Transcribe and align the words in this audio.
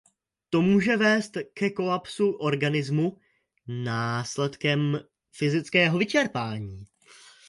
To 0.49 0.61
může 0.61 0.97
vést 0.97 1.37
ke 1.53 1.69
kolapsu 1.69 2.29
organismu 2.31 3.17
následkem 3.67 4.99
fyzického 5.31 5.97
vyčerpání. 5.97 6.87